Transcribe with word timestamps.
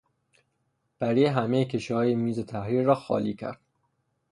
پری 0.99 1.25
همهی 1.25 1.65
کشوهای 1.65 2.15
میز 2.15 2.39
تحریر 2.39 2.83
را 2.85 2.95
خالی 2.95 3.33
کرد. 3.33 3.59